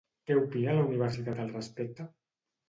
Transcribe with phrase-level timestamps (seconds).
[0.29, 2.09] Què opina la universitat al respecte?